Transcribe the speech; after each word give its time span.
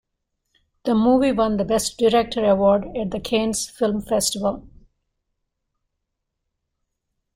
The 0.85 0.95
movie 0.95 1.31
won 1.31 1.57
the 1.57 1.63
Best 1.63 1.99
Director 1.99 2.43
award 2.43 2.87
at 2.97 3.11
the 3.11 3.19
Cannes 3.19 3.69
Film 3.69 4.01
Festival. 4.01 4.67